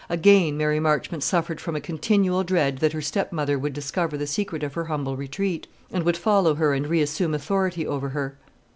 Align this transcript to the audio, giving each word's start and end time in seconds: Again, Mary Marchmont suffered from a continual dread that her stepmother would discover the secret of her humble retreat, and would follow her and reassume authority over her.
Again, 0.09 0.57
Mary 0.57 0.79
Marchmont 0.79 1.21
suffered 1.21 1.61
from 1.61 1.75
a 1.75 1.79
continual 1.79 2.43
dread 2.43 2.79
that 2.79 2.93
her 2.93 3.03
stepmother 3.03 3.59
would 3.59 3.73
discover 3.73 4.17
the 4.17 4.25
secret 4.25 4.63
of 4.63 4.73
her 4.73 4.85
humble 4.85 5.15
retreat, 5.15 5.67
and 5.91 6.03
would 6.05 6.17
follow 6.17 6.55
her 6.55 6.73
and 6.73 6.87
reassume 6.87 7.35
authority 7.35 7.85
over 7.85 8.09
her. 8.09 8.35